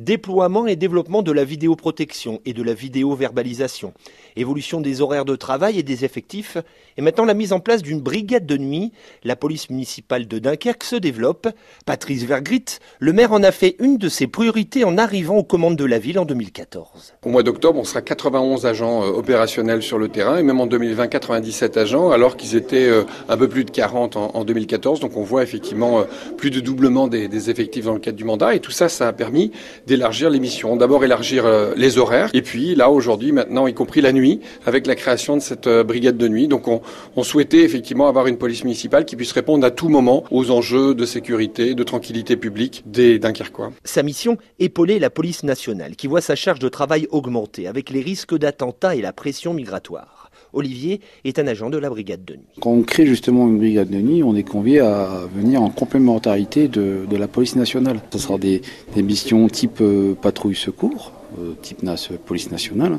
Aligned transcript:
Déploiement 0.00 0.66
et 0.66 0.76
développement 0.76 1.20
de 1.20 1.30
la 1.30 1.44
vidéoprotection 1.44 2.40
et 2.46 2.54
de 2.54 2.62
la 2.62 2.72
vidéo-verbalisation. 2.72 3.92
Évolution 4.34 4.80
des 4.80 5.02
horaires 5.02 5.26
de 5.26 5.36
travail 5.36 5.78
et 5.78 5.82
des 5.82 6.06
effectifs. 6.06 6.56
Et 6.96 7.02
maintenant 7.02 7.26
la 7.26 7.34
mise 7.34 7.52
en 7.52 7.60
place 7.60 7.82
d'une 7.82 8.00
brigade 8.00 8.46
de 8.46 8.56
nuit. 8.56 8.92
La 9.24 9.36
police 9.36 9.68
municipale 9.68 10.26
de 10.26 10.38
Dunkerque 10.38 10.84
se 10.84 10.96
développe. 10.96 11.48
Patrice 11.84 12.24
Vergrit, 12.24 12.64
le 12.98 13.12
maire 13.12 13.34
en 13.34 13.42
a 13.42 13.52
fait 13.52 13.76
une 13.78 13.98
de 13.98 14.08
ses 14.08 14.26
priorités 14.26 14.84
en 14.84 14.96
arrivant 14.96 15.36
aux 15.36 15.44
commandes 15.44 15.76
de 15.76 15.84
la 15.84 15.98
ville 15.98 16.18
en 16.18 16.24
2014. 16.24 17.16
Au 17.22 17.28
mois 17.28 17.42
d'octobre, 17.42 17.78
on 17.78 17.84
sera 17.84 18.00
91 18.00 18.64
agents 18.64 19.02
euh, 19.02 19.08
opérationnels 19.08 19.82
sur 19.82 19.98
le 19.98 20.08
terrain 20.08 20.38
et 20.38 20.42
même 20.42 20.60
en 20.60 20.66
2020, 20.66 21.08
97 21.08 21.76
agents 21.76 22.10
alors 22.10 22.38
qu'ils 22.38 22.56
étaient 22.56 22.88
euh, 22.88 23.02
un 23.28 23.36
peu 23.36 23.48
plus 23.48 23.66
de 23.66 23.70
40 23.70 24.16
en 24.16 24.44
2014. 24.44 25.00
Donc 25.00 25.18
on 25.18 25.24
voit 25.24 25.42
effectivement 25.42 26.00
euh, 26.00 26.04
plus 26.38 26.50
de 26.50 26.60
doublement 26.60 27.06
des, 27.06 27.28
des 27.28 27.50
effectifs 27.50 27.84
dans 27.84 27.92
le 27.92 28.00
cadre 28.00 28.16
du 28.16 28.24
mandat 28.24 28.54
et 28.54 28.60
tout 28.60 28.70
ça, 28.70 28.88
ça 28.88 29.06
a 29.06 29.12
permis 29.12 29.52
d'élargir 29.90 30.30
les 30.30 30.38
missions. 30.38 30.76
D'abord 30.76 31.02
élargir 31.04 31.44
euh, 31.44 31.74
les 31.76 31.98
horaires, 31.98 32.30
et 32.32 32.42
puis 32.42 32.76
là 32.76 32.90
aujourd'hui 32.90 33.32
maintenant 33.32 33.66
y 33.66 33.74
compris 33.74 34.00
la 34.00 34.12
nuit, 34.12 34.38
avec 34.64 34.86
la 34.86 34.94
création 34.94 35.36
de 35.36 35.42
cette 35.42 35.66
euh, 35.66 35.82
brigade 35.82 36.16
de 36.16 36.28
nuit. 36.28 36.46
Donc 36.46 36.68
on, 36.68 36.80
on 37.16 37.24
souhaitait 37.24 37.62
effectivement 37.62 38.06
avoir 38.06 38.28
une 38.28 38.38
police 38.38 38.62
municipale 38.62 39.04
qui 39.04 39.16
puisse 39.16 39.32
répondre 39.32 39.66
à 39.66 39.72
tout 39.72 39.88
moment 39.88 40.22
aux 40.30 40.52
enjeux 40.52 40.94
de 40.94 41.04
sécurité, 41.04 41.74
de 41.74 41.82
tranquillité 41.82 42.36
publique 42.36 42.84
des 42.86 43.18
Dunkerquois. 43.18 43.72
Sa 43.82 44.04
mission, 44.04 44.38
épauler 44.60 45.00
la 45.00 45.10
police 45.10 45.42
nationale, 45.42 45.96
qui 45.96 46.06
voit 46.06 46.20
sa 46.20 46.36
charge 46.36 46.60
de 46.60 46.68
travail 46.68 47.08
augmenter 47.10 47.66
avec 47.66 47.90
les 47.90 48.00
risques 48.00 48.36
d'attentats 48.38 48.94
et 48.94 49.02
la 49.02 49.12
pression 49.12 49.54
migratoire. 49.54 50.19
Olivier 50.52 51.00
est 51.24 51.38
un 51.38 51.46
agent 51.46 51.70
de 51.70 51.78
la 51.78 51.90
brigade 51.90 52.24
de 52.24 52.34
nuit. 52.34 52.60
Quand 52.60 52.70
on 52.70 52.82
crée 52.82 53.06
justement 53.06 53.48
une 53.48 53.58
brigade 53.58 53.90
de 53.90 53.98
nuit, 53.98 54.22
on 54.22 54.34
est 54.36 54.42
convié 54.42 54.80
à 54.80 55.22
venir 55.34 55.62
en 55.62 55.70
complémentarité 55.70 56.68
de, 56.68 57.06
la 57.10 57.28
police 57.28 57.56
nationale. 57.56 58.00
Ce 58.12 58.18
sera 58.18 58.38
des, 58.38 58.62
missions 58.96 59.48
type 59.48 59.80
euh, 59.80 60.14
patrouille 60.14 60.54
secours, 60.54 61.12
euh, 61.38 61.52
type 61.60 61.82
nas, 61.82 62.08
police 62.24 62.50
nationale, 62.50 62.98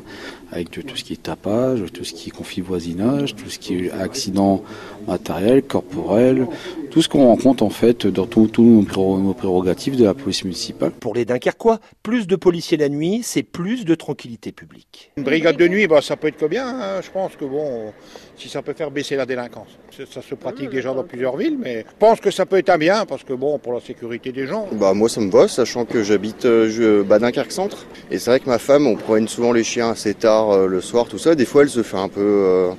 avec 0.50 0.70
tout 0.70 0.96
ce 0.96 1.04
qui 1.04 1.14
est 1.14 1.22
tapage, 1.22 1.84
tout 1.92 2.04
ce 2.04 2.12
qui 2.12 2.28
est 2.28 2.32
conflit 2.32 2.62
voisinage, 2.62 3.34
tout 3.34 3.50
ce 3.50 3.58
qui 3.58 3.74
est 3.74 3.90
accident 3.90 4.62
matériel, 5.06 5.62
corporel, 5.62 6.46
tout 6.92 7.00
ce 7.00 7.08
qu'on 7.08 7.26
rencontre 7.26 7.62
en 7.62 7.70
fait 7.70 8.06
dans 8.06 8.26
tous 8.26 8.50
nos 8.58 9.32
prérogatives 9.32 9.96
de 9.96 10.04
la 10.04 10.12
police 10.12 10.44
municipale. 10.44 10.90
Pour 10.90 11.14
les 11.14 11.24
Dunkerquois, 11.24 11.80
plus 12.02 12.26
de 12.26 12.36
policiers 12.36 12.76
la 12.76 12.90
nuit, 12.90 13.22
c'est 13.22 13.42
plus 13.42 13.86
de 13.86 13.94
tranquillité 13.94 14.52
publique. 14.52 15.10
Une 15.16 15.24
brigade 15.24 15.56
de 15.56 15.66
nuit, 15.68 15.86
bah, 15.86 16.02
ça 16.02 16.16
peut 16.16 16.28
être 16.28 16.36
que 16.36 16.44
bien. 16.44 16.68
Hein. 16.68 17.00
Je 17.02 17.10
pense 17.10 17.34
que 17.34 17.46
bon, 17.46 17.94
si 18.36 18.50
ça 18.50 18.60
peut 18.60 18.74
faire 18.74 18.90
baisser 18.90 19.16
la 19.16 19.24
délinquance. 19.24 19.68
Ça 20.10 20.20
se 20.20 20.34
pratique 20.34 20.68
déjà 20.68 20.92
dans 20.92 21.02
plusieurs 21.02 21.38
villes, 21.38 21.56
mais 21.58 21.86
je 21.88 21.94
pense 21.98 22.20
que 22.20 22.30
ça 22.30 22.44
peut 22.44 22.58
être 22.58 22.68
un 22.68 22.78
bien 22.78 23.06
parce 23.06 23.24
que 23.24 23.32
bon, 23.32 23.58
pour 23.58 23.72
la 23.72 23.80
sécurité 23.80 24.30
des 24.30 24.46
gens. 24.46 24.68
Bah 24.72 24.92
moi 24.92 25.08
ça 25.08 25.22
me 25.22 25.30
va, 25.30 25.48
sachant 25.48 25.86
que 25.86 26.02
j'habite 26.02 26.44
euh, 26.44 27.02
bah, 27.04 27.18
Dunkerque 27.18 27.52
Centre. 27.52 27.86
Et 28.10 28.18
c'est 28.18 28.28
vrai 28.28 28.40
que 28.40 28.50
ma 28.50 28.58
femme, 28.58 28.86
on 28.86 28.96
promène 28.96 29.28
souvent 29.28 29.52
les 29.52 29.64
chiens 29.64 29.88
assez 29.88 30.12
tard 30.12 30.50
euh, 30.50 30.66
le 30.66 30.82
soir, 30.82 31.08
tout 31.08 31.18
ça. 31.18 31.34
Des 31.34 31.46
fois, 31.46 31.62
elle 31.62 31.70
se 31.70 31.82
fait 31.82 31.96
un 31.96 32.10
peu 32.10 32.20
euh, 32.20 32.70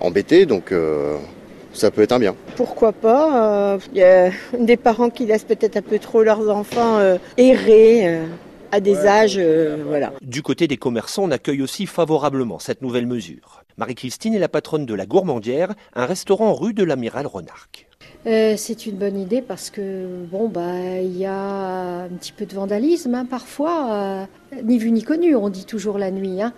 embêter, 0.00 0.44
donc. 0.44 0.74
Ça 1.72 1.90
peut 1.90 2.02
être 2.02 2.12
un 2.12 2.18
bien. 2.18 2.36
Pourquoi 2.56 2.92
pas 2.92 3.78
Il 3.92 4.00
euh, 4.00 4.00
y 4.00 4.02
a 4.02 4.30
des 4.58 4.76
parents 4.76 5.10
qui 5.10 5.26
laissent 5.26 5.44
peut-être 5.44 5.76
un 5.76 5.82
peu 5.82 5.98
trop 5.98 6.22
leurs 6.22 6.48
enfants 6.50 6.98
euh, 6.98 7.18
errer. 7.36 8.08
Euh, 8.08 8.26
à 8.74 8.80
des 8.80 8.94
ouais, 8.94 9.06
âges, 9.06 9.40
voilà. 9.86 10.14
Du 10.22 10.40
côté 10.40 10.66
des 10.66 10.78
commerçants, 10.78 11.24
on 11.24 11.30
accueille 11.30 11.60
aussi 11.60 11.84
favorablement 11.84 12.58
cette 12.58 12.80
nouvelle 12.80 13.06
mesure. 13.06 13.64
Marie-Christine 13.76 14.32
est 14.32 14.38
la 14.38 14.48
patronne 14.48 14.86
de 14.86 14.94
la 14.94 15.04
Gourmandière, 15.04 15.74
un 15.94 16.06
restaurant 16.06 16.54
rue 16.54 16.72
de 16.72 16.82
l'Amiral 16.82 17.26
Renarc. 17.26 17.86
Euh, 18.26 18.54
c'est 18.56 18.86
une 18.86 18.96
bonne 18.96 19.18
idée 19.18 19.42
parce 19.42 19.70
que 19.70 20.06
bon 20.30 20.48
bah 20.48 21.00
il 21.02 21.16
y 21.16 21.26
a 21.26 22.04
un 22.04 22.08
petit 22.08 22.30
peu 22.30 22.46
de 22.46 22.54
vandalisme 22.54 23.16
hein, 23.16 23.26
parfois, 23.28 23.88
euh, 23.90 24.24
ni 24.62 24.78
vu 24.78 24.92
ni 24.92 25.02
connu, 25.02 25.34
on 25.34 25.48
dit 25.48 25.64
toujours 25.64 25.98
la 25.98 26.12
nuit. 26.12 26.40
Hein. 26.40 26.52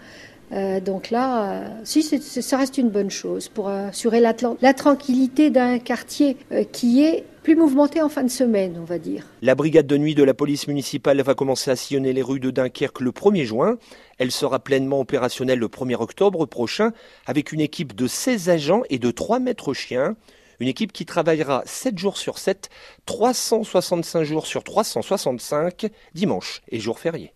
Euh, 0.52 0.80
donc 0.80 1.10
là, 1.10 1.52
euh, 1.52 1.68
si 1.84 2.02
ça 2.02 2.56
reste 2.56 2.78
une 2.78 2.90
bonne 2.90 3.10
chose 3.10 3.48
pour 3.48 3.68
assurer 3.68 4.20
la, 4.20 4.34
tranquillité 4.74 5.50
d'un 5.50 5.78
quartier 5.78 6.36
euh, 6.52 6.64
qui 6.64 7.02
est 7.02 7.24
plus 7.42 7.56
mouvementé 7.56 8.00
en 8.00 8.08
fin 8.08 8.22
de 8.22 8.30
semaine, 8.30 8.78
on 8.80 8.84
va 8.84 8.98
dire. 8.98 9.26
La 9.42 9.54
brigade 9.54 9.86
de 9.86 9.96
nuit 9.96 10.14
de 10.14 10.22
la 10.22 10.34
police 10.34 10.66
municipale 10.66 11.20
va 11.22 11.34
commencer 11.34 11.70
à 11.70 11.76
sillonner 11.76 12.12
les 12.12 12.22
rues 12.22 12.40
de 12.40 12.50
Dunkerque 12.50 13.00
le 13.00 13.10
1er 13.10 13.44
juin. 13.44 13.78
Elle 14.18 14.30
sera 14.30 14.58
pleinement 14.58 15.00
opérationnelle 15.00 15.58
le 15.58 15.68
1er 15.68 15.96
octobre 15.96 16.46
prochain 16.46 16.92
avec 17.26 17.52
une 17.52 17.60
équipe 17.60 17.94
de 17.94 18.06
16 18.06 18.48
agents 18.48 18.82
et 18.90 18.98
de 18.98 19.10
3 19.10 19.40
maîtres 19.40 19.74
chiens. 19.74 20.16
Une 20.60 20.68
équipe 20.68 20.92
qui 20.92 21.04
travaillera 21.04 21.62
7 21.66 21.98
jours 21.98 22.16
sur 22.16 22.38
7, 22.38 22.70
365 23.06 24.22
jours 24.22 24.46
sur 24.46 24.62
365, 24.62 25.88
dimanche 26.14 26.62
et 26.68 26.78
jour 26.78 26.98
férié. 26.98 27.32